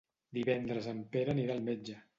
Divendres 0.37 0.89
en 0.95 1.05
Pere 1.17 1.37
anirà 1.37 1.57
al 1.59 1.65
metge. 1.71 2.05